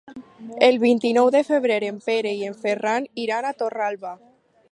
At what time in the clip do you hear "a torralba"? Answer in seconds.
3.51-4.15